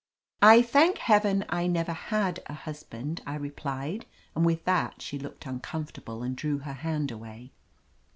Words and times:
"I 0.41 0.63
thank 0.63 0.97
Heaven 0.97 1.45
I 1.49 1.67
never 1.67 1.93
had 1.93 2.39
a 2.47 2.55
husband," 2.55 3.21
I 3.27 3.35
replied, 3.35 4.07
and 4.35 4.43
with 4.43 4.65
that 4.65 4.99
she 5.03 5.19
looked 5.19 5.43
uncomfort 5.45 5.99
able 5.99 6.23
and 6.23 6.35
drew 6.35 6.57
her 6.57 6.73
hand 6.73 7.11
away. 7.11 7.51